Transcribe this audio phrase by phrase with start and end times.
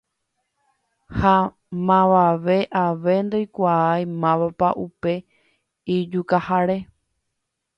[1.17, 1.33] ha
[1.87, 5.13] mavave ave ndoikuaái mávapa upe
[5.95, 6.77] ijukahare.